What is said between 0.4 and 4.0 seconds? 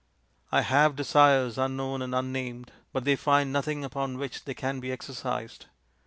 I have desires unknown and unnamed, but they find nothing